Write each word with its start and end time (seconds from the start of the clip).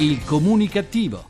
Il 0.00 0.24
comunicativo. 0.24 1.24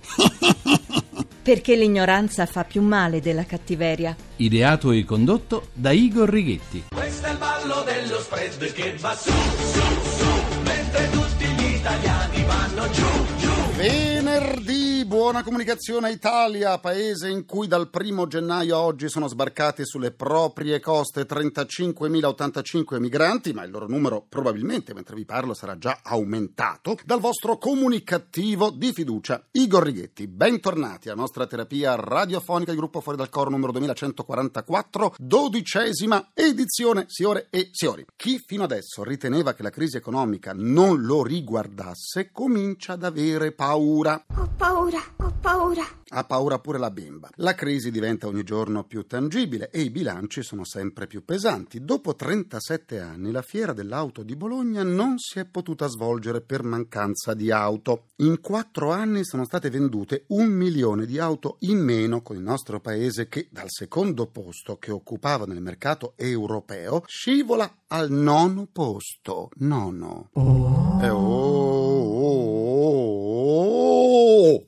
Perché 1.42 1.74
l'ignoranza 1.74 2.44
fa 2.44 2.64
più 2.64 2.82
male 2.82 3.22
della 3.22 3.46
cattiveria. 3.46 4.14
Ideato 4.36 4.90
e 4.92 5.06
condotto 5.06 5.68
da 5.72 5.90
Igor 5.90 6.28
Righetti. 6.28 6.84
Questo 6.94 7.26
è 7.28 7.30
il 7.30 7.38
ballo 7.38 7.82
dello 7.84 8.18
spread 8.20 8.72
che 8.74 8.94
va 9.00 9.16
su, 9.16 9.30
su, 9.30 9.80
su, 10.18 10.60
mentre 10.64 11.10
tutti 11.10 11.44
gli 11.46 11.74
italiani 11.76 12.44
vanno 12.44 12.90
giù, 12.90 13.06
giù. 13.38 13.50
Venerdì, 13.76 14.87
buona 15.08 15.42
comunicazione 15.42 16.10
Italia, 16.10 16.78
paese 16.78 17.30
in 17.30 17.46
cui 17.46 17.66
dal 17.66 17.88
primo 17.88 18.26
gennaio 18.26 18.76
a 18.76 18.80
oggi 18.82 19.08
sono 19.08 19.26
sbarcati 19.26 19.86
sulle 19.86 20.10
proprie 20.10 20.80
coste 20.80 21.26
35.085 21.26 22.98
migranti, 22.98 23.54
ma 23.54 23.64
il 23.64 23.70
loro 23.70 23.88
numero 23.88 24.26
probabilmente, 24.28 24.92
mentre 24.92 25.16
vi 25.16 25.24
parlo, 25.24 25.54
sarà 25.54 25.78
già 25.78 26.00
aumentato, 26.02 26.98
dal 27.06 27.20
vostro 27.20 27.56
comunicativo 27.56 28.68
di 28.68 28.92
fiducia. 28.92 29.42
Igor 29.52 29.84
Righetti, 29.84 30.26
bentornati 30.26 31.08
alla 31.08 31.22
nostra 31.22 31.46
terapia 31.46 31.94
radiofonica 31.94 32.72
di 32.72 32.76
Gruppo 32.76 33.00
Fuori 33.00 33.16
dal 33.16 33.30
Coro 33.30 33.48
numero 33.48 33.72
2144, 33.72 35.14
dodicesima 35.16 36.32
edizione, 36.34 37.06
signore 37.08 37.46
e 37.48 37.70
signori. 37.72 38.04
Chi 38.14 38.38
fino 38.44 38.64
adesso 38.64 39.02
riteneva 39.04 39.54
che 39.54 39.62
la 39.62 39.70
crisi 39.70 39.96
economica 39.96 40.52
non 40.54 41.00
lo 41.00 41.22
riguardasse, 41.22 42.30
comincia 42.30 42.92
ad 42.92 43.04
avere 43.04 43.52
paura. 43.52 44.22
Ho 44.36 44.50
paura, 44.54 44.97
ho 45.16 45.32
paura. 45.40 45.84
Ha 46.10 46.24
paura 46.24 46.58
pure 46.58 46.78
la 46.78 46.90
bimba. 46.90 47.28
La 47.36 47.54
crisi 47.54 47.90
diventa 47.90 48.26
ogni 48.26 48.42
giorno 48.42 48.84
più 48.84 49.06
tangibile 49.06 49.70
e 49.70 49.80
i 49.80 49.90
bilanci 49.90 50.42
sono 50.42 50.64
sempre 50.64 51.06
più 51.06 51.24
pesanti. 51.24 51.84
Dopo 51.84 52.14
37 52.14 52.98
anni 52.98 53.30
la 53.30 53.42
fiera 53.42 53.72
dell'auto 53.72 54.22
di 54.22 54.34
Bologna 54.34 54.82
non 54.82 55.18
si 55.18 55.38
è 55.38 55.44
potuta 55.44 55.86
svolgere 55.86 56.40
per 56.40 56.62
mancanza 56.62 57.34
di 57.34 57.50
auto. 57.50 58.06
In 58.16 58.40
quattro 58.40 58.90
anni 58.90 59.24
sono 59.24 59.44
state 59.44 59.68
vendute 59.68 60.24
un 60.28 60.46
milione 60.46 61.04
di 61.04 61.18
auto 61.18 61.56
in 61.60 61.78
meno 61.78 62.22
con 62.22 62.36
il 62.36 62.42
nostro 62.42 62.80
paese 62.80 63.28
che 63.28 63.48
dal 63.50 63.68
secondo 63.68 64.26
posto 64.26 64.78
che 64.78 64.90
occupava 64.90 65.44
nel 65.44 65.60
mercato 65.60 66.14
europeo 66.16 67.02
scivola 67.06 67.70
al 67.88 68.10
nono 68.10 68.66
posto. 68.70 69.50
Nono. 69.56 70.30
Eh, 70.32 71.08
oh, 71.10 71.16
oh, 71.16 71.77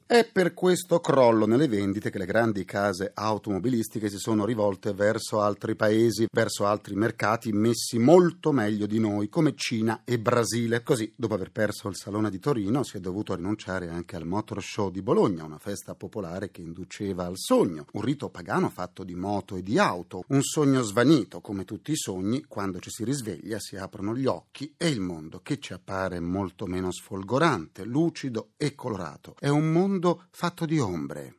È 0.06 0.28
per 0.30 0.54
questo 0.54 1.00
crollo 1.00 1.46
nelle 1.46 1.68
vendite 1.68 2.10
che 2.10 2.18
le 2.18 2.26
grandi 2.26 2.64
case 2.64 3.10
automobilistiche 3.12 4.08
si 4.08 4.18
sono 4.18 4.44
rivolte 4.44 4.92
verso 4.92 5.40
altri 5.40 5.74
paesi, 5.74 6.26
verso 6.32 6.66
altri 6.66 6.94
mercati 6.94 7.52
messi 7.52 7.98
molto 7.98 8.52
meglio 8.52 8.86
di 8.86 8.98
noi, 8.98 9.28
come 9.28 9.54
Cina 9.56 10.02
e 10.04 10.18
Brasile. 10.18 10.82
Così, 10.82 11.12
dopo 11.16 11.34
aver 11.34 11.50
perso 11.50 11.88
il 11.88 11.96
Salone 11.96 12.30
di 12.30 12.38
Torino, 12.38 12.82
si 12.84 12.96
è 12.96 13.00
dovuto 13.00 13.34
rinunciare 13.34 13.88
anche 13.88 14.16
al 14.16 14.26
Motor 14.26 14.62
Show 14.62 14.90
di 14.90 15.02
Bologna, 15.02 15.44
una 15.44 15.58
festa 15.58 15.94
popolare 15.94 16.50
che 16.50 16.60
induceva 16.60 17.24
al 17.26 17.36
sogno, 17.36 17.86
un 17.92 18.02
rito 18.02 18.28
pagano 18.28 18.68
fatto 18.68 19.04
di 19.04 19.14
moto 19.14 19.56
e 19.56 19.62
di 19.62 19.78
auto, 19.78 20.22
un 20.28 20.42
sogno 20.42 20.82
svanito, 20.82 21.40
come 21.40 21.64
tutti 21.64 21.92
i 21.92 21.96
sogni, 21.96 22.44
quando 22.46 22.78
ci 22.78 22.90
si 22.90 23.04
risveglia 23.04 23.58
si 23.58 23.76
aprono 23.76 24.14
gli 24.14 24.26
occhi 24.26 24.74
e 24.76 24.88
il 24.88 25.00
mondo 25.00 25.40
che 25.42 25.58
ci 25.58 25.72
appare 25.72 26.20
molto 26.20 26.66
meno 26.66 26.92
sfolgorante, 26.92 27.84
lucido 27.84 28.50
e 28.56 28.74
colorato. 28.74 29.34
È 29.38 29.48
un 29.48 29.70
mondo 29.70 29.79
fatto 30.30 30.66
di 30.66 30.78
ombre. 30.78 31.36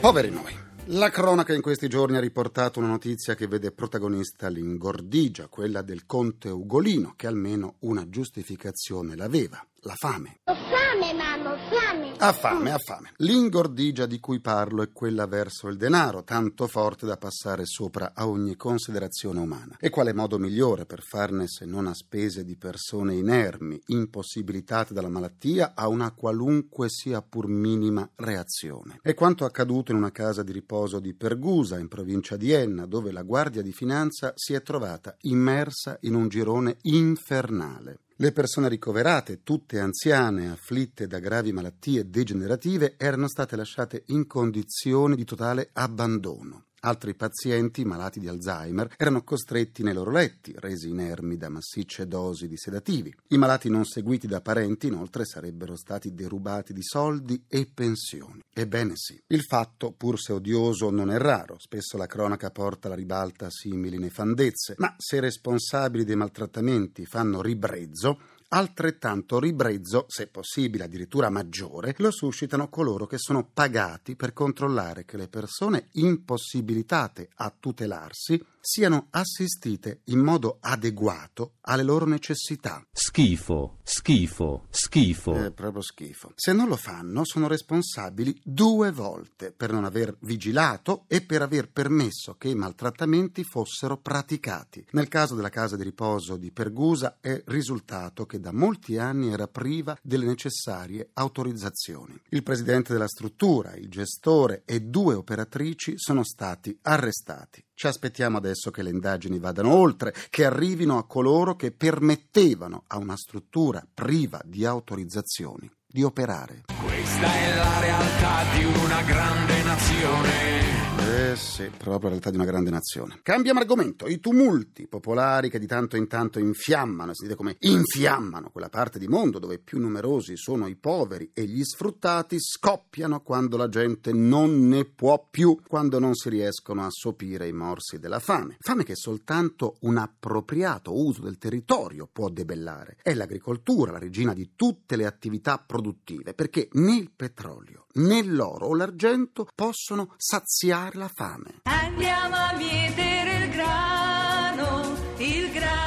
Poveri 0.00 0.30
noi. 0.30 0.56
La 0.90 1.10
cronaca 1.10 1.52
in 1.52 1.60
questi 1.60 1.88
giorni 1.88 2.16
ha 2.16 2.20
riportato 2.20 2.78
una 2.78 2.88
notizia 2.88 3.34
che 3.34 3.46
vede 3.46 3.72
protagonista 3.72 4.48
l'ingordigia, 4.48 5.48
quella 5.48 5.82
del 5.82 6.06
conte 6.06 6.48
Ugolino, 6.48 7.12
che 7.16 7.26
almeno 7.26 7.74
una 7.80 8.08
giustificazione 8.08 9.16
l'aveva, 9.16 9.62
la 9.80 9.94
fame. 9.94 10.38
Ho 10.44 10.54
fame, 10.54 11.12
mamma, 11.12 11.52
ho 11.52 11.58
fame. 11.68 11.97
Ha 12.20 12.32
fame, 12.32 12.72
ha 12.72 12.78
fame. 12.78 13.12
L'ingordigia 13.18 14.04
di 14.04 14.18
cui 14.18 14.40
parlo 14.40 14.82
è 14.82 14.90
quella 14.90 15.26
verso 15.26 15.68
il 15.68 15.76
denaro, 15.76 16.24
tanto 16.24 16.66
forte 16.66 17.06
da 17.06 17.16
passare 17.16 17.64
sopra 17.64 18.10
a 18.12 18.26
ogni 18.26 18.56
considerazione 18.56 19.38
umana. 19.38 19.76
E 19.78 19.88
quale 19.88 20.12
modo 20.12 20.36
migliore 20.36 20.84
per 20.84 21.00
farne 21.00 21.46
se 21.46 21.64
non 21.64 21.86
a 21.86 21.94
spese 21.94 22.42
di 22.42 22.56
persone 22.56 23.14
inermi, 23.14 23.80
impossibilitate 23.86 24.94
dalla 24.94 25.08
malattia, 25.08 25.74
a 25.76 25.86
una 25.86 26.10
qualunque 26.10 26.88
sia 26.88 27.22
pur 27.22 27.46
minima 27.46 28.10
reazione? 28.16 28.98
È 29.00 29.14
quanto 29.14 29.44
accaduto 29.44 29.92
in 29.92 29.98
una 29.98 30.10
casa 30.10 30.42
di 30.42 30.50
riposo 30.50 30.98
di 30.98 31.14
Pergusa, 31.14 31.78
in 31.78 31.86
provincia 31.86 32.36
di 32.36 32.50
Enna, 32.50 32.86
dove 32.86 33.12
la 33.12 33.22
Guardia 33.22 33.62
di 33.62 33.72
Finanza 33.72 34.32
si 34.34 34.54
è 34.54 34.62
trovata 34.62 35.14
immersa 35.20 35.96
in 36.00 36.16
un 36.16 36.26
girone 36.26 36.78
infernale. 36.82 38.00
Le 38.20 38.32
persone 38.32 38.68
ricoverate, 38.68 39.44
tutte 39.44 39.78
anziane, 39.78 40.50
afflitte 40.50 41.06
da 41.06 41.20
gravi 41.20 41.52
malattie 41.52 42.10
degenerative, 42.10 42.96
erano 42.98 43.28
state 43.28 43.54
lasciate 43.54 44.02
in 44.06 44.26
condizioni 44.26 45.14
di 45.14 45.24
totale 45.24 45.70
abbandono. 45.72 46.67
Altri 46.80 47.14
pazienti 47.14 47.84
malati 47.84 48.20
di 48.20 48.28
Alzheimer 48.28 48.94
erano 48.96 49.24
costretti 49.24 49.82
nei 49.82 49.94
loro 49.94 50.12
letti, 50.12 50.54
resi 50.56 50.88
inermi 50.88 51.36
da 51.36 51.48
massicce 51.48 52.06
dosi 52.06 52.46
di 52.46 52.56
sedativi. 52.56 53.12
I 53.28 53.38
malati 53.38 53.68
non 53.68 53.84
seguiti 53.84 54.28
da 54.28 54.40
parenti, 54.40 54.86
inoltre, 54.86 55.24
sarebbero 55.24 55.76
stati 55.76 56.14
derubati 56.14 56.72
di 56.72 56.82
soldi 56.82 57.44
e 57.48 57.68
pensioni. 57.72 58.40
Ebbene 58.52 58.92
sì, 58.94 59.20
il 59.28 59.42
fatto, 59.42 59.92
pur 59.92 60.20
se 60.20 60.32
odioso, 60.32 60.90
non 60.90 61.10
è 61.10 61.18
raro. 61.18 61.58
Spesso 61.58 61.96
la 61.96 62.06
cronaca 62.06 62.50
porta 62.50 62.86
alla 62.86 62.96
ribalta 62.96 63.50
simili 63.50 63.98
nefandezze, 63.98 64.74
ma 64.78 64.94
se 64.96 65.16
i 65.16 65.20
responsabili 65.20 66.04
dei 66.04 66.16
maltrattamenti 66.16 67.06
fanno 67.06 67.42
ribrezzo, 67.42 68.20
altrettanto 68.48 69.38
ribrezzo, 69.38 70.06
se 70.08 70.26
possibile 70.26 70.84
addirittura 70.84 71.30
maggiore, 71.30 71.94
lo 71.98 72.10
suscitano 72.10 72.68
coloro 72.68 73.06
che 73.06 73.18
sono 73.18 73.48
pagati 73.52 74.16
per 74.16 74.32
controllare 74.32 75.04
che 75.04 75.16
le 75.16 75.28
persone 75.28 75.88
impossibilitate 75.92 77.28
a 77.36 77.52
tutelarsi 77.58 78.42
siano 78.70 79.06
assistite 79.12 80.02
in 80.04 80.18
modo 80.18 80.58
adeguato 80.60 81.54
alle 81.62 81.82
loro 81.82 82.04
necessità. 82.04 82.84
Schifo, 82.92 83.78
schifo, 83.82 84.66
schifo. 84.68 85.32
È 85.32 85.52
proprio 85.52 85.80
schifo. 85.80 86.32
Se 86.34 86.52
non 86.52 86.68
lo 86.68 86.76
fanno, 86.76 87.24
sono 87.24 87.48
responsabili 87.48 88.38
due 88.44 88.92
volte 88.92 89.52
per 89.52 89.72
non 89.72 89.86
aver 89.86 90.14
vigilato 90.20 91.04
e 91.06 91.22
per 91.22 91.40
aver 91.40 91.70
permesso 91.70 92.34
che 92.34 92.48
i 92.48 92.54
maltrattamenti 92.54 93.42
fossero 93.42 93.96
praticati. 93.96 94.84
Nel 94.90 95.08
caso 95.08 95.34
della 95.34 95.48
casa 95.48 95.76
di 95.76 95.84
riposo 95.84 96.36
di 96.36 96.52
Pergusa 96.52 97.16
è 97.22 97.42
risultato 97.46 98.26
che 98.26 98.38
da 98.38 98.52
molti 98.52 98.98
anni 98.98 99.32
era 99.32 99.48
priva 99.48 99.96
delle 100.02 100.26
necessarie 100.26 101.08
autorizzazioni. 101.14 102.20
Il 102.28 102.42
presidente 102.42 102.92
della 102.92 103.08
struttura, 103.08 103.74
il 103.76 103.88
gestore 103.88 104.60
e 104.66 104.82
due 104.82 105.14
operatrici 105.14 105.94
sono 105.96 106.22
stati 106.22 106.78
arrestati. 106.82 107.64
Ci 107.78 107.86
aspettiamo 107.86 108.38
adesso 108.38 108.57
che 108.70 108.82
le 108.82 108.90
indagini 108.90 109.38
vadano 109.38 109.72
oltre, 109.72 110.12
che 110.28 110.44
arrivino 110.44 110.98
a 110.98 111.06
coloro 111.06 111.54
che 111.56 111.72
permettevano 111.72 112.84
a 112.88 112.98
una 112.98 113.16
struttura 113.16 113.82
priva 113.92 114.40
di 114.44 114.64
autorizzazioni 114.64 115.70
di 115.86 116.02
operare. 116.02 116.64
Questa 116.84 117.34
è 117.34 117.54
la 117.54 117.80
realtà 117.80 118.44
di 118.56 118.64
una 118.64 119.02
grande 119.02 119.62
nazione. 119.62 120.87
Eh 121.00 121.36
sì, 121.36 121.70
proprio 121.76 122.02
la 122.02 122.08
realtà 122.08 122.30
di 122.30 122.36
una 122.36 122.44
grande 122.44 122.70
nazione. 122.70 123.20
Cambiamo 123.22 123.60
argomento. 123.60 124.06
I 124.06 124.18
tumulti 124.18 124.88
popolari 124.88 125.48
che 125.48 125.58
di 125.58 125.66
tanto 125.66 125.96
in 125.96 126.08
tanto 126.08 126.38
infiammano, 126.38 127.12
vede 127.20 127.36
come 127.36 127.56
infiammano 127.60 128.50
quella 128.50 128.68
parte 128.68 128.98
di 128.98 129.06
mondo 129.06 129.38
dove 129.38 129.58
più 129.58 129.78
numerosi 129.78 130.36
sono 130.36 130.66
i 130.66 130.74
poveri 130.74 131.30
e 131.32 131.44
gli 131.44 131.62
sfruttati, 131.62 132.40
scoppiano 132.40 133.20
quando 133.20 133.56
la 133.56 133.68
gente 133.68 134.12
non 134.12 134.66
ne 134.66 134.84
può 134.86 135.24
più, 135.30 135.60
quando 135.66 135.98
non 135.98 136.14
si 136.14 136.30
riescono 136.30 136.84
a 136.84 136.90
sopire 136.90 137.46
i 137.46 137.52
morsi 137.52 137.98
della 137.98 138.18
fame. 138.18 138.56
Fame 138.58 138.82
che 138.82 138.96
soltanto 138.96 139.76
un 139.82 139.98
appropriato 139.98 140.98
uso 140.98 141.22
del 141.22 141.38
territorio 141.38 142.08
può 142.10 142.28
debellare. 142.28 142.96
È 143.02 143.14
l'agricoltura 143.14 143.92
la 143.92 143.98
regina 143.98 144.32
di 144.34 144.52
tutte 144.56 144.96
le 144.96 145.06
attività 145.06 145.62
produttive, 145.64 146.34
perché 146.34 146.68
né 146.72 146.96
il 146.96 147.10
petrolio 147.14 147.86
né 147.98 148.22
l'oro 148.22 148.66
o 148.66 148.74
l'argento 148.74 149.48
possono 149.54 150.14
saziare 150.16 150.87
la 150.96 151.08
fame. 151.08 151.60
Andiamo 151.64 152.36
a 152.36 152.54
mietere 152.56 153.44
il 153.44 153.50
grano, 153.50 153.66
il 153.88 154.50
grano, 154.50 154.96
il 155.18 155.52
grano. 155.52 155.77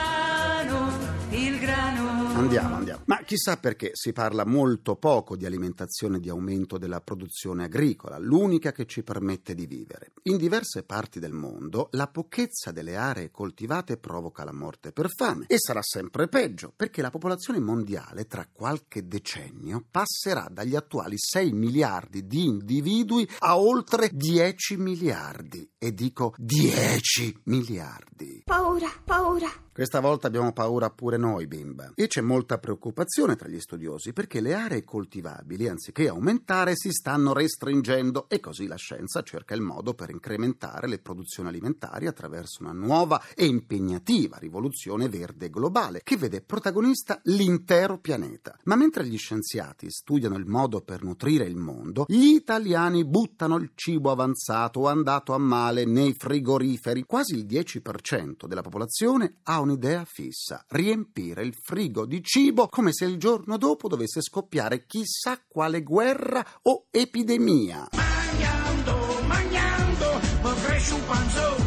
Andiamo, 2.41 2.73
andiamo. 2.73 3.03
Ma 3.05 3.21
chissà 3.23 3.57
perché 3.57 3.91
si 3.93 4.13
parla 4.13 4.47
molto 4.47 4.95
poco 4.95 5.35
di 5.38 5.45
alimentazione 5.45 6.17
e 6.17 6.19
di 6.19 6.29
aumento 6.29 6.79
della 6.79 6.99
produzione 6.99 7.65
agricola, 7.65 8.17
l'unica 8.17 8.71
che 8.71 8.88
ci 8.88 9.03
permette 9.03 9.53
di 9.53 9.67
vivere. 9.67 10.13
In 10.23 10.38
diverse 10.38 10.81
parti 10.81 11.19
del 11.19 11.33
mondo 11.33 11.89
la 11.91 12.07
pochezza 12.07 12.71
delle 12.71 12.95
aree 12.95 13.29
coltivate 13.29 13.97
provoca 13.97 14.43
la 14.43 14.51
morte 14.51 14.91
per 14.91 15.09
fame 15.15 15.45
e 15.47 15.59
sarà 15.59 15.83
sempre 15.83 16.27
peggio 16.29 16.73
perché 16.75 17.03
la 17.03 17.11
popolazione 17.11 17.59
mondiale 17.59 18.25
tra 18.25 18.47
qualche 18.51 19.07
decennio 19.07 19.85
passerà 19.91 20.47
dagli 20.51 20.75
attuali 20.75 21.17
6 21.19 21.51
miliardi 21.51 22.25
di 22.25 22.45
individui 22.45 23.29
a 23.38 23.59
oltre 23.59 24.09
10 24.11 24.77
miliardi. 24.77 25.69
E 25.77 25.93
dico 25.93 26.33
10 26.38 27.41
miliardi. 27.43 28.41
Paura, 28.45 28.89
paura. 29.05 29.61
Questa 29.73 30.01
volta 30.01 30.27
abbiamo 30.27 30.51
paura 30.51 30.89
pure 30.89 31.15
noi, 31.15 31.47
bimba. 31.47 31.93
E 31.95 32.07
c'è 32.07 32.19
molta 32.31 32.60
preoccupazione 32.60 33.36
tra 33.36 33.50
gli 33.50 33.60
studiosi 33.60 34.13
perché 34.13 34.39
le 34.39 34.54
aree 34.54 34.86
coltivabili, 34.86 35.68
anziché 35.68 36.07
aumentare, 36.07 36.78
si 36.78 36.89
stanno 36.89 37.33
restringendo 37.33 38.30
e 38.30 38.39
così 38.39 38.68
la 38.68 38.78
scienza 38.78 39.22
cerca 39.22 39.54
il 39.54 39.60
modo 39.60 39.94
per 39.94 40.12
incrementare 40.12 40.88
le 40.88 41.00
produzioni 41.00 41.50
alimentari 41.50 42.07
attraverso 42.07 42.63
una 42.63 42.72
nuova 42.72 43.22
e 43.36 43.45
impegnativa 43.45 44.38
rivoluzione 44.38 45.10
verde 45.10 45.50
globale 45.50 46.00
che 46.06 46.16
vede 46.16 46.42
protagonista 46.42 47.19
l'intero 47.24 48.00
pianeta. 48.00 48.57
Ma 48.63 48.77
mentre 48.77 49.06
gli 49.06 49.18
scienziati 49.18 49.92
studiano 49.92 50.38
il 50.38 50.45
modo 50.45 50.80
per 50.80 51.04
nutrire 51.04 51.44
il 51.44 51.57
mondo, 51.57 52.06
gli 52.07 52.34
italiani 52.34 53.04
buttano 53.04 53.57
il 53.57 53.72
cibo 53.75 54.10
avanzato 54.10 54.80
o 54.80 54.88
andato 54.88 55.34
a 55.34 55.38
male 55.38 55.84
nei 55.84 56.13
frigoriferi. 56.13 57.04
Quasi 57.04 57.36
il 57.36 57.45
10% 57.45 58.45
della 58.48 58.62
popolazione 58.62 59.39
ha 59.44 59.60
un'idea 59.60 60.06
fissa, 60.06 60.63
riempire 60.69 61.44
il 61.44 61.54
frigo 61.54 62.06
di 62.06 62.20
cibo 62.21 62.68
come 62.68 62.94
se 62.94 63.06
il 63.06 63.18
giorno 63.18 63.57
dopo 63.57 63.88
dovesse 63.88 64.21
scoppiare 64.21 64.85
chissà 64.85 65.39
quale 65.47 65.83
guerra 65.83 66.45
o 66.63 66.85
epidemia. 66.89 67.89
Mangiando, 67.91 69.21
mangiando, 69.27 70.19
mi 70.44 70.62
cresce 70.63 70.94
un 70.94 71.06
panzone, 71.06 71.65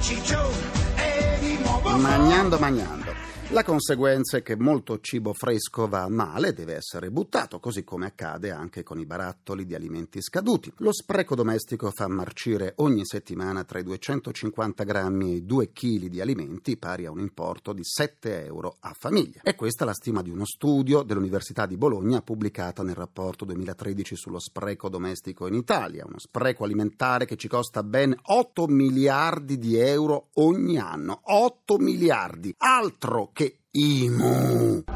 ciccione 0.00 0.56
e 0.96 1.38
di 1.40 1.58
nuovo 1.62 1.96
Magnando, 1.96 2.58
magnando. 2.58 3.31
La 3.52 3.64
conseguenza 3.64 4.38
è 4.38 4.42
che 4.42 4.56
molto 4.56 4.98
cibo 5.00 5.34
fresco 5.34 5.86
va 5.86 6.08
male 6.08 6.48
e 6.48 6.52
deve 6.54 6.74
essere 6.74 7.10
buttato, 7.10 7.60
così 7.60 7.84
come 7.84 8.06
accade 8.06 8.50
anche 8.50 8.82
con 8.82 8.98
i 8.98 9.04
barattoli 9.04 9.66
di 9.66 9.74
alimenti 9.74 10.22
scaduti. 10.22 10.72
Lo 10.78 10.90
spreco 10.90 11.34
domestico 11.34 11.90
fa 11.90 12.08
marcire 12.08 12.72
ogni 12.76 13.04
settimana 13.04 13.62
tra 13.64 13.78
i 13.78 13.82
250 13.82 14.84
grammi 14.84 15.32
e 15.32 15.34
i 15.34 15.44
2 15.44 15.70
kg 15.70 16.06
di 16.06 16.22
alimenti, 16.22 16.78
pari 16.78 17.04
a 17.04 17.10
un 17.10 17.20
importo 17.20 17.74
di 17.74 17.84
7 17.84 18.46
euro 18.46 18.76
a 18.80 18.94
famiglia. 18.98 19.42
E 19.42 19.54
questa 19.54 19.84
è 19.84 19.86
la 19.86 19.92
stima 19.92 20.22
di 20.22 20.30
uno 20.30 20.46
studio 20.46 21.02
dell'Università 21.02 21.66
di 21.66 21.76
Bologna 21.76 22.22
pubblicata 22.22 22.82
nel 22.82 22.94
rapporto 22.94 23.44
2013 23.44 24.16
sullo 24.16 24.38
spreco 24.38 24.88
domestico 24.88 25.46
in 25.46 25.54
Italia, 25.54 26.06
uno 26.06 26.18
spreco 26.18 26.64
alimentare 26.64 27.26
che 27.26 27.36
ci 27.36 27.48
costa 27.48 27.82
ben 27.82 28.16
8 28.18 28.66
miliardi 28.66 29.58
di 29.58 29.76
euro 29.76 30.28
ogni 30.36 30.78
anno. 30.78 31.20
8 31.24 31.76
miliardi! 31.76 32.54
Altro 32.56 33.28
che 33.34 33.41
que 33.42 33.56
Imu. 33.72 34.91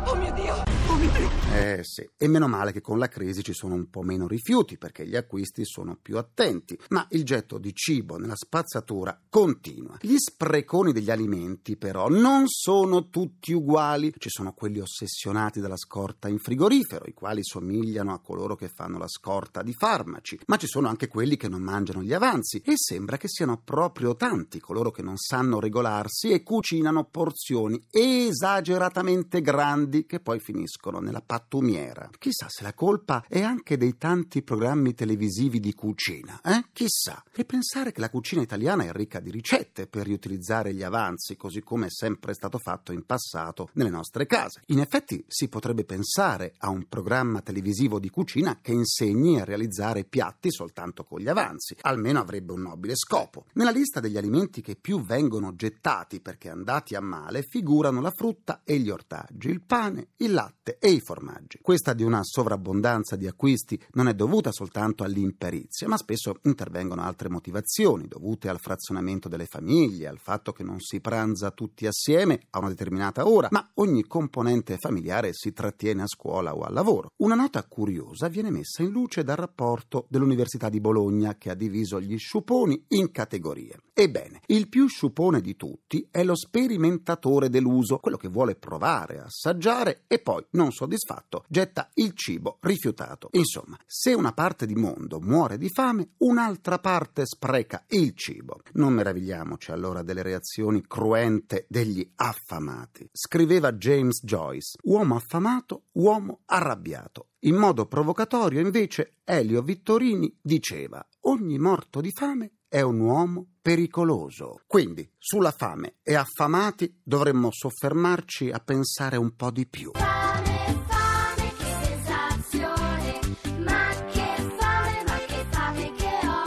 Eh 1.53 1.81
sì, 1.82 2.08
e 2.17 2.29
meno 2.29 2.47
male 2.49 2.70
che 2.70 2.81
con 2.81 2.99
la 2.99 3.08
crisi 3.08 3.43
ci 3.43 3.53
sono 3.53 3.75
un 3.75 3.88
po' 3.91 4.03
meno 4.03 4.26
rifiuti 4.26 4.79
perché 4.79 5.06
gli 5.06 5.17
acquisti 5.17 5.64
sono 5.64 5.99
più 6.00 6.17
attenti, 6.17 6.79
ma 6.91 7.06
il 7.11 7.25
getto 7.25 7.58
di 7.58 7.75
cibo 7.75 8.19
nella 8.19 8.37
spazzatura 8.37 9.19
continua. 9.29 9.97
Gli 10.00 10.17
spreconi 10.17 10.93
degli 10.93 11.11
alimenti 11.11 11.76
però 11.76 12.08
non 12.08 12.47
sono 12.47 13.08
tutti 13.08 13.53
uguali, 13.53 14.12
ci 14.19 14.29
sono 14.29 14.53
quelli 14.53 14.81
ossessionati 14.81 15.61
dalla 15.61 15.76
scorta 15.76 16.29
in 16.29 16.38
frigorifero, 16.38 17.06
i 17.06 17.14
quali 17.14 17.41
somigliano 17.43 18.12
a 18.12 18.20
coloro 18.20 18.55
che 18.55 18.69
fanno 18.69 18.99
la 18.99 19.09
scorta 19.09 19.62
di 19.62 19.73
farmaci, 19.73 20.38
ma 20.47 20.56
ci 20.56 20.67
sono 20.67 20.88
anche 20.88 21.09
quelli 21.09 21.37
che 21.37 21.49
non 21.49 21.62
mangiano 21.62 22.02
gli 22.02 22.12
avanzi. 22.12 22.62
E 22.64 22.75
sembra 22.76 23.17
che 23.17 23.29
siano 23.29 23.61
proprio 23.64 24.14
tanti 24.14 24.61
coloro 24.61 24.91
che 24.91 25.02
non 25.02 25.17
sanno 25.17 25.59
regolarsi 25.59 26.31
e 26.31 26.43
cucinano 26.43 27.05
porzioni 27.05 27.82
esageratamente 27.91 29.41
grandi 29.41 29.96
che 30.05 30.21
poi 30.21 30.41
finiscono 30.41 30.99
nella 30.99 31.23
pattumiera. 31.25 32.11
Chissà 32.19 32.47
se 32.49 32.63
la 32.63 32.75
colpa 32.75 33.25
è 33.29 33.41
anche 33.41 33.77
dei 33.77 33.97
tanti 33.97 34.43
programmi 34.43 34.93
televisivi 34.93 35.61
di 35.61 35.73
cucina, 35.73 36.41
eh? 36.45 36.67
Chissà. 36.73 37.23
E 37.33 37.45
pensare 37.45 37.93
che 37.93 38.01
la 38.01 38.11
cucina 38.11 38.43
italiana 38.43 38.85
è 38.85 38.93
ricca 38.93 39.21
di 39.21 39.31
ricette 39.31 39.87
per 39.87 40.05
riutilizzare 40.05 40.75
gli 40.75 40.83
avanzi, 40.83 41.37
così 41.37 41.63
come 41.63 41.87
è 41.87 41.91
sempre 41.91 42.35
stato 42.35 42.59
fatto 42.59 42.93
in 42.93 43.07
passato 43.07 43.71
nelle 43.75 43.91
nostre 43.91 44.27
case. 44.27 44.63
In 44.67 44.81
effetti 44.81 45.25
si 45.29 45.49
potrebbe 45.49 45.85
pensare 45.85 46.55
a 46.59 46.69
un 46.69 46.87
programma 46.89 47.41
televisivo 47.41 47.99
di 47.99 48.11
cucina 48.11 48.59
che 48.61 48.73
insegni 48.73 49.41
a 49.41 49.45
realizzare 49.45 50.05
piatti 50.05 50.51
soltanto 50.51 51.05
con 51.05 51.21
gli 51.21 51.29
avanzi. 51.29 51.77
Almeno 51.83 52.21
avrebbe 52.21 52.53
un 52.53 52.63
nobile 52.63 52.97
scopo. 52.97 53.47
Nella 53.53 53.71
lista 53.71 54.01
degli 54.01 54.17
alimenti 54.17 54.61
che 54.61 54.77
più 54.77 55.01
vengono 55.03 55.55
gettati 55.55 56.21
perché 56.21 56.51
andati 56.51 56.95
a 56.95 57.01
male 57.01 57.43
figurano 57.43 58.01
la 58.01 58.11
frutta 58.11 58.63
e 58.65 58.79
gli 58.79 58.91
ortaggi, 58.91 59.49
il 59.49 59.63
pane, 59.63 59.86
il 59.88 60.33
latte 60.33 60.79
e 60.79 60.91
i 60.91 61.00
formaggi. 61.00 61.59
Questa 61.61 61.93
di 61.93 62.03
una 62.03 62.21
sovrabbondanza 62.23 63.17
di 63.17 63.27
acquisti 63.27 63.81
non 63.93 64.09
è 64.09 64.15
dovuta 64.15 64.53
soltanto 64.53 65.05
all'imperizia, 65.05 65.88
ma 65.88 65.97
spesso 65.97 66.38
intervengono 66.43 67.03
altre 67.03 67.29
motivazioni 67.29 68.06
dovute 68.06 68.49
al 68.49 68.59
frazionamento 68.59 69.29
delle 69.29 69.47
famiglie, 69.47 70.09
al 70.09 70.19
fatto 70.19 70.53
che 70.53 70.62
non 70.62 70.81
si 70.81 71.00
pranza 71.00 71.50
tutti 71.50 71.87
assieme 71.87 72.47
a 72.50 72.59
una 72.59 72.69
determinata 72.69 73.29
ora, 73.29 73.49
ma 73.50 73.71
ogni 73.75 74.05
componente 74.06 74.77
familiare 74.79 75.31
si 75.33 75.53
trattiene 75.53 76.03
a 76.03 76.06
scuola 76.06 76.55
o 76.55 76.62
al 76.62 76.73
lavoro. 76.73 77.12
Una 77.19 77.35
nota 77.35 77.62
curiosa 77.65 78.29
viene 78.29 78.50
messa 78.50 78.83
in 78.83 78.91
luce 78.91 79.25
dal 79.25 79.37
rapporto 79.37 80.06
dell'Università 80.09 80.69
di 80.69 80.81
Bologna 80.81 81.37
che 81.37 81.50
ha 81.50 81.55
diviso 81.55 82.00
gli 82.00 82.17
sciuponi 82.19 82.87
in 82.88 83.11
categorie. 83.11 83.79
Ebbene, 83.99 84.43
il 84.49 84.69
più 84.69 84.88
sciupone 84.88 85.41
di 85.41 85.56
tutti 85.56 86.06
è 86.11 86.23
lo 86.23 86.37
sperimentatore 86.37 87.49
dell'uso, 87.49 87.97
quello 87.97 88.19
che 88.19 88.29
vuole 88.29 88.55
provare, 88.55 89.21
assaggiare 89.21 89.75
e 90.06 90.19
poi, 90.20 90.44
non 90.50 90.73
soddisfatto, 90.73 91.44
getta 91.49 91.90
il 91.94 92.14
cibo 92.14 92.58
rifiutato. 92.61 93.28
Insomma, 93.32 93.78
se 93.84 94.14
una 94.14 94.32
parte 94.32 94.67
di 94.67 94.75
mondo 94.75 95.20
muore 95.20 95.58
di 95.58 95.69
fame, 95.69 96.12
un'altra 96.19 96.78
parte 96.78 97.26
spreca 97.26 97.84
il 97.88 98.14
cibo. 98.14 98.61
Non 98.73 98.94
meravigliamoci 98.94 99.73
allora 99.73 100.02
delle 100.02 100.23
reazioni 100.23 100.82
cruente 100.87 101.67
degli 101.69 102.08
affamati. 102.17 103.08
Scriveva 103.12 103.73
James 103.73 104.25
Joyce, 104.25 104.78
uomo 104.84 105.17
affamato, 105.17 105.84
uomo 105.93 106.40
arrabbiato. 106.46 107.28
In 107.40 107.56
modo 107.56 107.87
provocatorio, 107.87 108.61
invece, 108.61 109.17
Elio 109.25 109.62
Vittorini 109.62 110.34
diceva: 110.40 111.06
Ogni 111.23 111.58
morto 111.58 112.00
di 112.00 112.11
fame 112.11 112.56
è 112.69 112.81
un 112.81 113.01
uomo 113.01 113.47
pericoloso. 113.63 114.61
Quindi, 114.67 115.09
sulla 115.19 115.51
fame 115.51 115.97
e 116.03 116.15
affamati 116.15 117.01
dovremmo 117.03 117.51
soffermarci 117.51 118.51
a 118.51 118.59
pensare 118.59 119.17
un 119.17 119.35
po' 119.35 119.51
di 119.51 119.67
più. 119.67 119.93
Fame, 119.95 120.85
fame, 120.87 121.53
che 121.57 121.85
sensazione. 121.85 123.21
Ma 123.65 123.89
che 124.11 124.35
fame, 124.59 125.05
ma 125.07 125.19
che 125.27 125.47
fame 125.51 125.93
che 125.93 126.11
ho. 126.27 126.43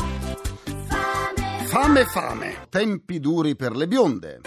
Fame, 0.88 1.68
Fame, 1.68 2.06
fame, 2.06 2.68
tempi 2.70 3.20
duri 3.20 3.56
per 3.56 3.76
le 3.76 3.88
bionde. 3.88 4.42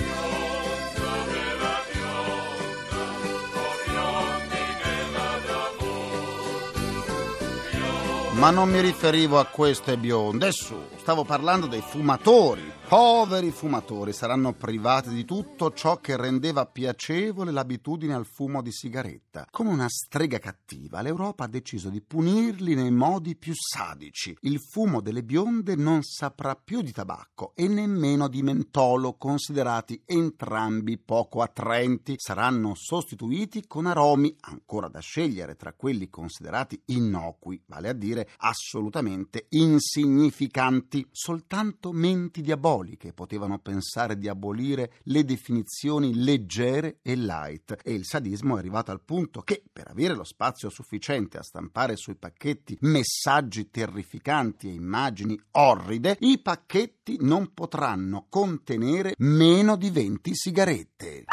Ma 8.33 8.51
non 8.51 8.71
mi 8.71 8.81
riferivo 8.81 9.39
a 9.39 9.45
queste 9.45 9.97
bionde, 9.97 10.51
su, 10.51 10.75
stavo 11.03 11.25
parlando 11.25 11.67
dei 11.67 11.81
fumatori. 11.81 12.63
Poveri 12.87 13.51
fumatori 13.51 14.13
saranno 14.13 14.53
privati 14.53 15.09
di 15.09 15.25
tutto 15.25 15.73
ciò 15.73 15.97
che 15.97 16.17
rendeva 16.17 16.67
piacevole 16.67 17.51
l'abitudine 17.51 18.15
al 18.15 18.27
fumo 18.27 18.63
di 18.63 18.71
sigaretta. 18.71 19.47
Come 19.51 19.71
una 19.71 19.89
strega 19.89 20.39
cattiva, 20.39 21.01
l'Europa 21.01 21.45
ha 21.45 21.49
deciso 21.49 21.89
di 21.89 22.03
punirli 22.03 22.75
nei 22.75 22.93
modi 22.93 23.35
più 23.35 23.53
sadici. 23.55 24.37
Il 24.43 24.61
fumo 24.61 25.01
delle 25.01 25.25
bionde 25.25 25.75
non 25.75 26.03
saprà 26.03 26.55
più 26.55 26.83
di 26.83 26.93
tabacco 26.93 27.53
e 27.57 27.67
nemmeno 27.67 28.29
di 28.29 28.43
mentolo, 28.43 29.15
considerati 29.15 30.03
entrambi 30.05 30.99
poco 30.99 31.41
attraenti. 31.41 32.15
Saranno 32.19 32.75
sostituiti 32.77 33.67
con 33.67 33.87
aromi 33.87 34.37
ancora 34.41 34.89
da 34.89 35.01
scegliere 35.01 35.57
tra 35.57 35.73
quelli 35.73 36.11
considerati 36.11 36.81
innocui, 36.87 37.61
vale 37.67 37.89
a 37.89 37.95
dire 37.95 38.29
assolutamente 38.37 39.47
insignificanti. 39.49 40.92
Soltanto 41.11 41.93
menti 41.93 42.43
diaboliche 42.43 43.13
potevano 43.13 43.59
pensare 43.59 44.19
di 44.19 44.29
abolire 44.29 44.95
le 45.05 45.25
definizioni 45.25 46.23
leggere 46.23 46.99
e 47.03 47.17
light 47.17 47.79
e 47.83 47.93
il 47.95 48.05
sadismo 48.05 48.57
è 48.57 48.59
arrivato 48.59 48.91
al 48.91 49.01
punto 49.03 49.41
che 49.41 49.63
per 49.73 49.89
avere 49.89 50.15
lo 50.15 50.25
spazio 50.25 50.69
sufficiente 50.69 51.39
a 51.39 51.43
stampare 51.43 51.97
sui 51.97 52.17
pacchetti 52.17 52.79
messaggi 52.81 53.71
terrificanti 53.71 54.69
e 54.69 54.73
immagini 54.73 55.41
orride, 55.53 56.17
i 56.21 56.39
pacchetti 56.41 57.19
non 57.21 57.55
potranno 57.55 58.27
contenere 58.29 59.15
meno 59.19 59.77
di 59.77 59.91
20 59.91 60.35
sigarette. 60.35 61.25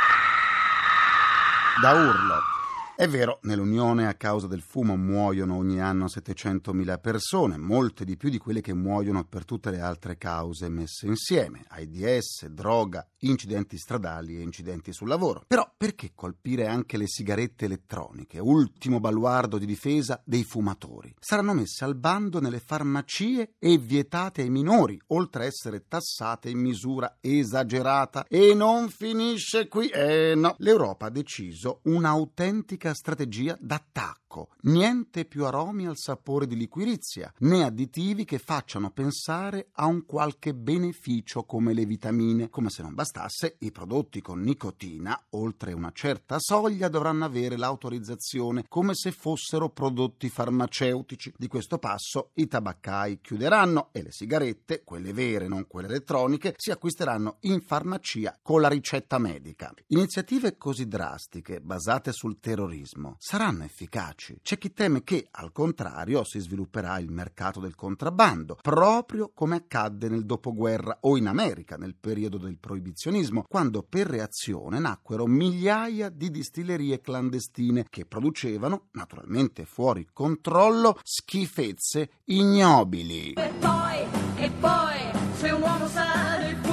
Da 1.82 1.92
urlo. 1.92 2.59
È 3.00 3.08
vero, 3.08 3.40
nell'Unione 3.44 4.08
a 4.08 4.16
causa 4.16 4.46
del 4.46 4.60
fumo 4.60 4.98
muoiono 4.98 5.56
ogni 5.56 5.80
anno 5.80 6.08
700.000 6.08 7.00
persone, 7.00 7.58
molte 7.58 8.04
di 8.04 8.18
più 8.18 8.30
di 8.30 8.38
quelle 8.38 8.60
che 8.60 8.74
muoiono 8.74 9.24
per 9.24 9.46
tutte 9.46 9.72
le 9.72 9.80
altre 9.80 10.18
cause 10.18 10.68
messe 10.68 11.08
insieme, 11.08 11.64
AIDS, 11.70 12.48
droga, 12.48 13.08
incidenti 13.20 13.78
stradali 13.78 14.38
e 14.38 14.42
incidenti 14.42 14.92
sul 14.92 15.08
lavoro. 15.08 15.46
Però 15.48 15.72
perché 15.78 16.12
colpire 16.14 16.68
anche 16.68 16.98
le 16.98 17.08
sigarette 17.08 17.64
elettroniche, 17.64 18.40
ultimo 18.40 19.00
baluardo 19.00 19.58
di 19.58 19.66
difesa 19.66 20.22
dei 20.26 20.44
fumatori? 20.44 21.16
Saranno 21.22 21.54
messe 21.54 21.86
al 21.86 21.96
bando 21.96 22.42
nelle 22.42 22.60
farmacie 22.60 23.54
e 23.60 23.78
vietate 23.78 24.42
ai 24.42 24.50
minori, 24.50 25.00
oltre 25.08 25.44
a 25.44 25.46
essere 25.46 25.86
tassate 25.88 26.50
in 26.50 26.60
misura 26.60 27.20
esagerata. 27.22 28.26
E 28.28 28.54
non 28.54 28.90
finisce 28.90 29.70
qui. 29.70 29.88
Eh 29.88 30.36
no, 30.36 30.56
l'Europa 30.58 31.06
ha 31.06 31.10
deciso 31.10 31.80
un'autentica 31.84 32.88
strategia 32.94 33.58
d'attacco. 33.60 34.50
Niente 34.62 35.26
più 35.26 35.46
aromi 35.46 35.88
al 35.88 35.98
sapore 35.98 36.46
di 36.46 36.56
liquirizia, 36.56 37.34
né 37.40 37.64
additivi 37.64 38.26
che 38.26 38.38
facciano 38.38 38.92
pensare 38.92 39.70
a 39.74 39.86
un 39.86 40.06
qualche 40.06 40.54
beneficio 40.54 41.44
come 41.44 41.74
le 41.74 41.86
vitamine. 41.86 42.50
Come 42.50 42.70
se 42.70 42.82
non 42.82 42.94
bastasse, 42.94 43.56
i 43.60 43.72
prodotti 43.72 44.22
con 44.22 44.42
nicotina, 44.42 45.20
oltre 45.32 45.74
una 45.74 45.92
certa 45.94 46.38
soglia, 46.40 46.88
dovranno 46.90 47.26
avere 47.26 47.58
l'autorizzazione 47.58 48.66
come 48.68 48.94
se 48.94 49.12
fossero 49.12 49.70
prodotti 49.70 50.30
farmaceutici. 50.30 51.34
Di 51.38 51.48
questo 51.48 51.78
passo 51.78 52.32
i 52.36 52.48
tabaccai 52.48 53.20
chiuderanno 53.22 53.90
e 53.92 54.04
le 54.04 54.12
sigarette, 54.12 54.84
quelle 54.84 55.14
vere, 55.14 55.48
non 55.48 55.68
quelle 55.68 55.88
elettroniche, 55.88 56.54
si 56.58 56.72
acquisteranno 56.72 57.38
in 57.42 57.62
farmacia 57.62 58.38
con 58.42 58.62
la 58.62 58.68
ricetta 58.68 59.18
medica. 59.18 59.74
Iniziative 59.88 60.58
così 60.58 60.88
drastiche, 60.88 61.62
basate 61.62 62.12
sul 62.12 62.40
terrorismo, 62.40 62.79
saranno 62.86 63.64
efficaci? 63.64 64.40
C'è 64.42 64.58
chi 64.58 64.74
teme 64.74 65.04
che, 65.04 65.28
al 65.32 65.52
contrario, 65.52 66.24
si 66.24 66.40
svilupperà 66.40 66.98
il 67.00 67.12
mercato 67.12 67.60
del 67.60 67.76
contrabbando, 67.76 68.58
proprio 68.62 69.32
come 69.34 69.56
accadde 69.56 70.10
nel 70.10 70.26
dopoguerra 70.26 70.98
o 71.02 71.18
in 71.18 71.28
America 71.28 71.76
nel 71.76 71.96
periodo 71.96 72.38
del 72.38 72.58
proibizionismo, 72.58 73.44
quando 73.48 73.84
per 73.84 74.08
reazione 74.08 74.80
nacquero 74.80 75.26
migliaia 75.26 76.10
di 76.10 76.30
distillerie 76.30 77.02
clandestine 77.02 77.86
che 77.90 78.06
producevano, 78.06 78.88
naturalmente 78.92 79.66
fuori 79.66 80.08
controllo, 80.12 80.98
schifezze 81.04 82.10
ignobili. 82.26 83.34
E 83.34 83.54
poi, 83.60 84.06
e 84.36 84.52
poi, 84.60 85.00
se 85.36 85.52
un 85.52 85.62
uomo 85.62 85.88
sa 85.88 86.38
del 86.40 86.56
fumo. 86.58 86.69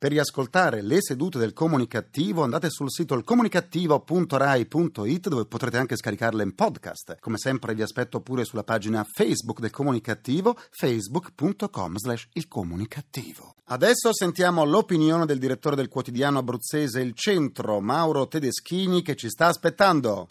Per 0.00 0.10
riascoltare 0.10 0.80
le 0.80 1.02
sedute 1.02 1.38
del 1.38 1.52
Comunicativo 1.52 2.42
andate 2.42 2.70
sul 2.70 2.90
sito 2.90 3.14
ilcomunicativo.rai.it 3.16 5.28
dove 5.28 5.44
potrete 5.44 5.76
anche 5.76 5.94
scaricarle 5.94 6.42
in 6.42 6.54
podcast. 6.54 7.18
Come 7.20 7.36
sempre 7.36 7.74
vi 7.74 7.82
aspetto 7.82 8.22
pure 8.22 8.46
sulla 8.46 8.64
pagina 8.64 9.04
Facebook 9.04 9.60
del 9.60 9.68
Comunicativo 9.68 10.56
facebook.com 10.70 11.98
slash 11.98 12.28
ilcomunicativo. 12.32 13.56
Adesso 13.64 14.14
sentiamo 14.14 14.64
l'opinione 14.64 15.26
del 15.26 15.38
direttore 15.38 15.76
del 15.76 15.88
quotidiano 15.88 16.38
abruzzese 16.38 17.02
Il 17.02 17.12
Centro, 17.12 17.80
Mauro 17.80 18.26
Tedeschini, 18.26 19.02
che 19.02 19.16
ci 19.16 19.28
sta 19.28 19.48
aspettando. 19.48 20.28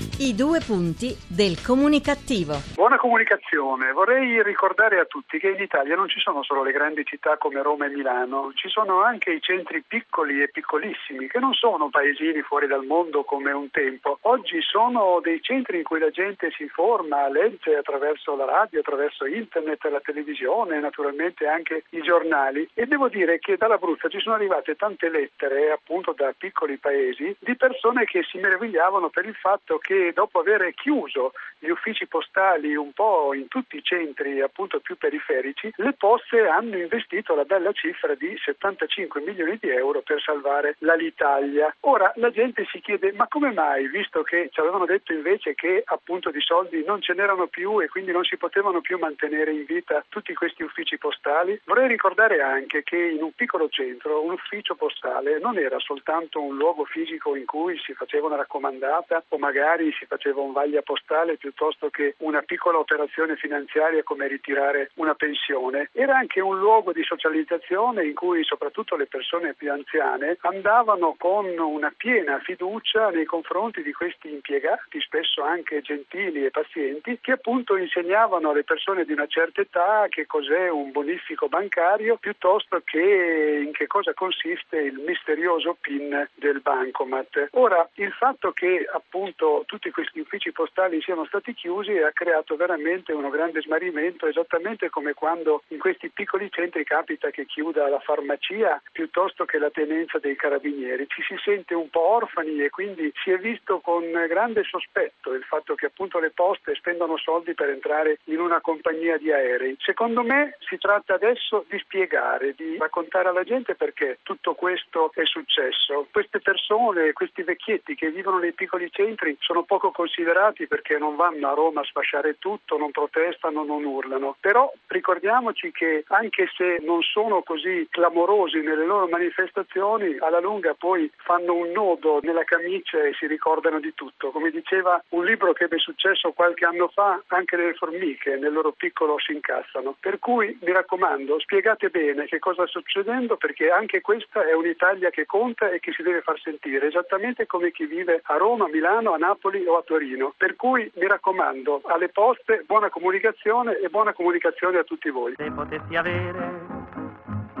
I 0.00 0.34
due 0.34 0.60
punti 0.64 1.14
del 1.28 1.60
comunicativo. 1.60 2.56
Buona 2.74 2.96
comunicazione. 2.96 3.92
Vorrei 3.92 4.42
ricordare 4.42 4.98
a 4.98 5.04
tutti 5.04 5.38
che 5.38 5.50
in 5.50 5.60
Italia 5.60 5.94
non 5.94 6.08
ci 6.08 6.20
sono 6.20 6.42
solo 6.42 6.62
le 6.62 6.72
grandi 6.72 7.04
città 7.04 7.36
come 7.36 7.60
Roma 7.60 7.84
e 7.84 7.90
Milano, 7.90 8.52
ci 8.54 8.68
sono 8.68 9.02
anche 9.02 9.30
i 9.30 9.42
centri 9.42 9.82
piccoli 9.86 10.42
e 10.42 10.48
piccolissimi 10.48 11.28
che 11.28 11.38
non 11.38 11.52
sono 11.52 11.90
paesini 11.90 12.40
fuori 12.40 12.66
dal 12.66 12.86
mondo 12.86 13.24
come 13.24 13.52
un 13.52 13.70
tempo. 13.70 14.18
Oggi 14.22 14.62
sono 14.62 15.20
dei 15.22 15.42
centri 15.42 15.78
in 15.78 15.82
cui 15.82 15.98
la 15.98 16.10
gente 16.10 16.50
si 16.52 16.62
informa, 16.62 17.28
legge 17.28 17.76
attraverso 17.76 18.34
la 18.36 18.46
radio, 18.46 18.80
attraverso 18.80 19.26
internet, 19.26 19.84
la 19.84 20.00
televisione, 20.00 20.80
naturalmente 20.80 21.46
anche 21.46 21.84
i 21.90 22.00
giornali 22.00 22.66
e 22.72 22.86
devo 22.86 23.08
dire 23.08 23.38
che 23.38 23.56
dall'Abruzzo 23.56 24.08
ci 24.08 24.20
sono 24.20 24.36
arrivate 24.36 24.76
tante 24.76 25.10
lettere 25.10 25.72
appunto 25.72 26.14
da 26.16 26.32
piccoli 26.36 26.78
paesi 26.78 27.36
di 27.38 27.56
persone 27.56 28.04
che 28.04 28.22
si 28.22 28.38
meravigliavano 28.38 29.10
per 29.10 29.26
il 29.26 29.34
fatto 29.34 29.78
che 29.78 29.89
dopo 30.14 30.40
aver 30.40 30.72
chiuso 30.74 31.32
gli 31.58 31.68
uffici 31.68 32.06
postali 32.06 32.74
un 32.74 32.92
po' 32.92 33.34
in 33.34 33.48
tutti 33.48 33.76
i 33.76 33.82
centri 33.82 34.40
appunto 34.40 34.80
più 34.80 34.96
periferici, 34.96 35.70
le 35.76 35.92
poste 35.92 36.46
hanno 36.46 36.78
investito 36.78 37.34
la 37.34 37.44
bella 37.44 37.72
cifra 37.72 38.14
di 38.14 38.34
75 38.42 39.20
milioni 39.20 39.58
di 39.60 39.68
euro 39.68 40.00
per 40.00 40.20
salvare 40.22 40.76
l'Alitalia. 40.78 41.74
Ora 41.80 42.10
la 42.16 42.30
gente 42.30 42.66
si 42.70 42.80
chiede 42.80 43.12
ma 43.12 43.26
come 43.28 43.52
mai, 43.52 43.88
visto 43.88 44.22
che 44.22 44.48
ci 44.50 44.60
avevano 44.60 44.86
detto 44.86 45.12
invece 45.12 45.54
che 45.54 45.82
appunto 45.84 46.30
di 46.30 46.40
soldi 46.40 46.82
non 46.84 47.02
ce 47.02 47.12
n'erano 47.12 47.46
più 47.46 47.80
e 47.82 47.88
quindi 47.88 48.12
non 48.12 48.24
si 48.24 48.36
potevano 48.36 48.80
più 48.80 48.98
mantenere 48.98 49.52
in 49.52 49.64
vita 49.64 50.02
tutti 50.08 50.32
questi 50.34 50.62
uffici 50.62 50.96
postali? 50.96 51.60
Vorrei 51.64 51.88
ricordare 51.88 52.40
anche 52.40 52.82
che 52.82 52.96
in 52.96 53.22
un 53.22 53.32
piccolo 53.32 53.68
centro 53.68 54.22
un 54.22 54.32
ufficio 54.32 54.74
postale 54.74 55.38
non 55.38 55.58
era 55.58 55.78
soltanto 55.78 56.40
un 56.40 56.56
luogo 56.56 56.84
fisico 56.84 57.36
in 57.36 57.44
cui 57.44 57.78
si 57.78 57.92
faceva 57.92 58.28
una 58.28 58.36
raccomandata 58.36 59.24
o 59.28 59.38
magari 59.38 59.79
si 59.98 60.04
faceva 60.04 60.40
un 60.40 60.52
vaglia 60.52 60.82
postale 60.82 61.36
piuttosto 61.36 61.88
che 61.88 62.14
una 62.18 62.42
piccola 62.42 62.78
operazione 62.78 63.36
finanziaria 63.36 64.02
come 64.02 64.28
ritirare 64.28 64.90
una 64.94 65.14
pensione. 65.14 65.88
Era 65.92 66.16
anche 66.16 66.40
un 66.40 66.58
luogo 66.58 66.92
di 66.92 67.02
socializzazione 67.02 68.04
in 68.04 68.14
cui 68.14 68.44
soprattutto 68.44 68.96
le 68.96 69.06
persone 69.06 69.54
più 69.54 69.72
anziane 69.72 70.36
andavano 70.42 71.14
con 71.18 71.46
una 71.58 71.92
piena 71.96 72.38
fiducia 72.40 73.08
nei 73.10 73.24
confronti 73.24 73.82
di 73.82 73.92
questi 73.92 74.30
impiegati, 74.30 75.00
spesso 75.00 75.42
anche 75.42 75.80
gentili 75.80 76.44
e 76.44 76.50
pazienti, 76.50 77.18
che 77.20 77.32
appunto 77.32 77.76
insegnavano 77.76 78.50
alle 78.50 78.64
persone 78.64 79.04
di 79.04 79.12
una 79.12 79.26
certa 79.26 79.62
età 79.62 80.06
che 80.08 80.26
cos'è 80.26 80.68
un 80.68 80.90
bonifico 80.90 81.48
bancario 81.48 82.16
piuttosto 82.16 82.82
che 82.84 83.62
in 83.64 83.72
che 83.72 83.86
cosa 83.86 84.12
consiste 84.12 84.78
il 84.78 84.98
misterioso 85.06 85.76
PIN 85.80 86.28
del 86.34 86.60
bancomat. 86.60 87.48
Ora, 87.52 87.88
il 87.94 88.12
fatto 88.12 88.52
che 88.52 88.86
appunto 88.92 89.59
tutti 89.66 89.90
questi 89.90 90.20
uffici 90.20 90.52
postali 90.52 91.00
siano 91.02 91.24
stati 91.26 91.54
chiusi 91.54 91.96
ha 91.98 92.12
creato 92.12 92.56
veramente 92.56 93.12
uno 93.12 93.30
grande 93.30 93.60
smarrimento, 93.60 94.26
esattamente 94.26 94.90
come 94.90 95.14
quando 95.14 95.62
in 95.68 95.78
questi 95.78 96.10
piccoli 96.10 96.50
centri 96.50 96.84
capita 96.84 97.30
che 97.30 97.46
chiuda 97.46 97.88
la 97.88 98.00
farmacia 98.00 98.80
piuttosto 98.92 99.44
che 99.44 99.58
la 99.58 99.70
tenenza 99.70 100.18
dei 100.18 100.36
carabinieri. 100.36 101.06
Ci 101.08 101.22
si 101.22 101.36
sente 101.42 101.74
un 101.74 101.88
po' 101.90 102.06
orfani 102.06 102.62
e 102.62 102.70
quindi 102.70 103.12
si 103.22 103.30
è 103.30 103.38
visto 103.38 103.80
con 103.80 104.04
grande 104.28 104.62
sospetto 104.64 105.32
il 105.34 105.44
fatto 105.44 105.74
che 105.74 105.86
appunto 105.86 106.18
le 106.18 106.30
poste 106.30 106.74
spendono 106.74 107.16
soldi 107.16 107.54
per 107.54 107.68
entrare 107.68 108.18
in 108.24 108.40
una 108.40 108.60
compagnia 108.60 109.16
di 109.16 109.32
aerei. 109.32 109.76
Secondo 109.78 110.22
me 110.22 110.56
si 110.60 110.78
tratta 110.78 111.14
adesso 111.14 111.64
di 111.68 111.78
spiegare, 111.78 112.54
di 112.56 112.76
raccontare 112.78 113.28
alla 113.28 113.44
gente 113.44 113.74
perché 113.74 114.18
tutto 114.22 114.54
questo 114.54 115.10
è 115.14 115.24
successo. 115.24 116.06
Queste 116.10 116.40
persone, 116.40 117.12
questi 117.12 117.42
vecchietti 117.42 117.94
che 117.94 118.10
vivono 118.10 118.38
nei 118.38 118.52
piccoli 118.52 118.90
centri 118.90 119.36
sono 119.50 119.64
poco 119.64 119.90
considerati 119.90 120.68
perché 120.68 120.96
non 120.96 121.16
vanno 121.16 121.50
a 121.50 121.54
Roma 121.54 121.80
a 121.80 121.84
sfasciare 121.84 122.38
tutto, 122.38 122.78
non 122.78 122.92
protestano, 122.92 123.64
non 123.64 123.82
urlano. 123.82 124.36
Però 124.38 124.72
ricordiamoci 124.86 125.72
che 125.72 126.04
anche 126.06 126.48
se 126.54 126.78
non 126.82 127.02
sono 127.02 127.42
così 127.42 127.88
clamorosi 127.90 128.60
nelle 128.60 128.86
loro 128.86 129.08
manifestazioni, 129.08 130.18
alla 130.20 130.38
lunga 130.38 130.74
poi 130.74 131.10
fanno 131.16 131.54
un 131.54 131.72
nodo 131.72 132.20
nella 132.22 132.44
camicia 132.44 133.02
e 133.02 133.12
si 133.14 133.26
ricordano 133.26 133.80
di 133.80 133.92
tutto. 133.92 134.30
Come 134.30 134.50
diceva 134.50 135.02
un 135.08 135.24
libro 135.24 135.52
che 135.52 135.64
ebbe 135.64 135.78
successo 135.78 136.30
qualche 136.30 136.64
anno 136.64 136.86
fa, 136.86 137.20
anche 137.26 137.56
le 137.56 137.74
formiche 137.74 138.36
nel 138.36 138.52
loro 138.52 138.70
piccolo 138.70 139.18
si 139.18 139.32
incassano. 139.32 139.96
Per 139.98 140.20
cui 140.20 140.56
mi 140.62 140.70
raccomando, 140.70 141.40
spiegate 141.40 141.88
bene 141.88 142.26
che 142.26 142.38
cosa 142.38 142.68
sta 142.68 142.78
succedendo 142.78 143.36
perché 143.36 143.70
anche 143.70 144.00
questa 144.00 144.46
è 144.46 144.52
un'Italia 144.52 145.10
che 145.10 145.26
conta 145.26 145.70
e 145.70 145.80
che 145.80 145.90
si 145.90 146.02
deve 146.02 146.20
far 146.20 146.38
sentire, 146.38 146.86
esattamente 146.86 147.46
come 147.46 147.72
chi 147.72 147.86
vive 147.86 148.20
a 148.24 148.36
Roma, 148.36 148.68
Milano, 148.68 149.12
a 149.12 149.16
Napoli 149.16 149.38
o 149.42 149.76
a 149.78 149.82
Torino. 149.84 150.32
Per 150.36 150.56
cui 150.56 150.90
mi 150.94 151.06
raccomando, 151.06 151.82
alle 151.86 152.08
poste 152.08 152.64
buona 152.66 152.90
comunicazione 152.90 153.78
e 153.78 153.88
buona 153.88 154.12
comunicazione 154.12 154.78
a 154.78 154.84
tutti 154.84 155.10
voi. 155.10 155.34
Se 155.36 155.50
potessi 155.50 155.96
avere 155.96 156.78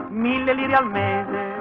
mille 0.08 0.54
lire 0.54 0.74
al 0.74 0.90
mese, 0.90 1.58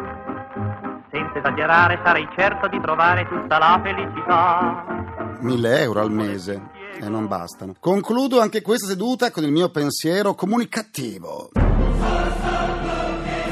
senza 1.12 1.40
esagerare 1.40 2.00
sarei 2.04 2.28
certo 2.36 2.68
di 2.68 2.80
trovare 2.80 3.28
tutta 3.28 3.58
la 3.58 3.80
felicità. 3.84 5.38
1000 5.42 5.82
euro 5.82 6.02
al 6.02 6.12
mese 6.12 6.62
e 7.00 7.08
non 7.08 7.28
bastano. 7.28 7.76
Concludo 7.80 8.42
anche 8.42 8.62
questa 8.62 8.88
seduta 8.88 9.32
con 9.32 9.44
il 9.44 9.52
mio 9.52 9.70
pensiero 9.70 10.34
comunicativo. 10.34 11.50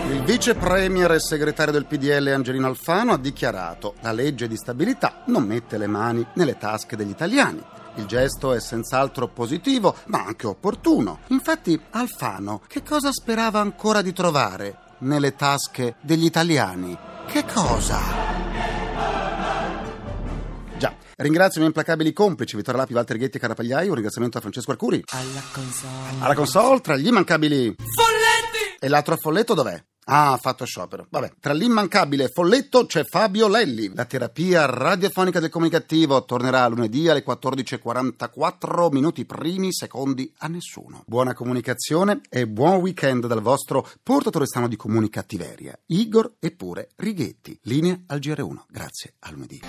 Il 0.10 0.24
vice 0.24 0.56
premier 0.56 1.12
e 1.12 1.20
segretario 1.20 1.74
del 1.74 1.86
PDL 1.86 2.28
Angelino 2.28 2.68
Alfano 2.68 3.12
ha 3.12 3.18
dichiarato 3.18 3.96
la 4.02 4.14
legge 4.14 4.48
di 4.48 4.56
stabilità 4.56 5.24
non 5.26 5.44
mette 5.44 5.78
le 5.78 5.88
mani 5.88 6.26
nelle 6.36 6.58
tasche 6.58 6.96
degli 6.96 7.10
italiani. 7.10 7.62
Il 7.96 8.06
gesto 8.06 8.54
è 8.54 8.60
senz'altro 8.62 9.28
positivo, 9.28 9.96
ma 10.06 10.24
anche 10.24 10.48
opportuno. 10.48 11.20
Infatti, 11.28 11.78
Alfano 11.92 12.62
che 12.68 12.84
cosa 12.84 13.12
sperava 13.12 13.60
ancora 13.60 14.02
di 14.02 14.14
trovare 14.14 14.78
nelle 15.00 15.36
tasche 15.36 15.96
degli 16.02 16.26
italiani? 16.26 16.98
Che 17.28 17.44
cosa? 17.52 18.00
Già, 20.78 20.96
Ringrazio 21.18 21.56
i 21.56 21.64
miei 21.64 21.68
implacabili 21.68 22.14
complici 22.14 22.56
Vittorio 22.56 22.80
Lapi, 22.80 22.94
Walter 22.94 23.18
Ghetti 23.18 23.38
e 23.38 23.40
Carapagliai. 23.42 23.88
Un 23.88 23.94
ringraziamento 23.96 24.38
a 24.38 24.42
Francesco 24.42 24.72
Arcuri. 24.72 25.04
Alla 25.08 25.42
console. 25.52 26.16
Alla 26.20 26.36
console, 26.36 26.80
tra 26.80 26.96
gli 26.96 27.08
immancabili. 27.08 27.76
Folletti! 27.76 28.78
E 28.80 28.88
l'altro 28.88 29.18
folletto 29.18 29.54
dov'è? 29.54 29.84
Ah, 30.10 30.32
ha 30.32 30.38
fatto 30.38 30.64
sciopero. 30.64 31.08
Vabbè, 31.10 31.34
tra 31.40 31.52
l'immancabile 31.52 32.30
folletto 32.30 32.86
c'è 32.86 33.04
Fabio 33.04 33.50
Lelli. 33.50 33.92
La 33.94 34.06
terapia 34.06 34.66
radiofonica 34.66 35.42
del 35.42 35.50
comunicativo 35.50 36.24
tornerà 36.24 36.66
lunedì 36.68 37.10
alle 37.10 37.26
14.44 37.26 38.90
minuti 38.92 39.26
primi 39.26 39.74
secondi 39.74 40.32
a 40.38 40.48
nessuno. 40.48 41.04
Buona 41.06 41.34
comunicazione 41.34 42.22
e 42.30 42.48
buon 42.48 42.76
weekend 42.76 43.28
dal 43.28 43.42
vostro 43.42 43.86
portatore 44.02 44.46
strano 44.46 44.70
di 44.70 44.78
comunicattiveria, 44.78 45.78
Igor 45.88 46.36
eppure 46.40 46.90
Righetti. 46.96 47.60
Linea 47.64 48.00
al 48.08 48.20
GR1. 48.20 48.64
Grazie, 48.70 49.16
a 49.20 49.32
lunedì. 49.32 49.62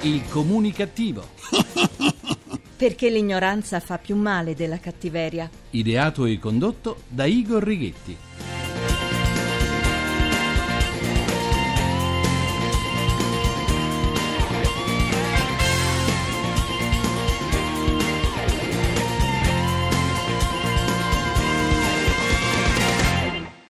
Il 0.00 0.28
comunicativo. 0.28 1.24
Perché 2.76 3.10
l'ignoranza 3.10 3.78
fa 3.78 3.98
più 3.98 4.16
male 4.16 4.54
della 4.54 4.78
cattiveria. 4.78 5.48
Ideato 5.70 6.24
e 6.24 6.38
condotto 6.40 7.02
da 7.08 7.26
Igor 7.26 7.62
Righetti. 7.62 8.26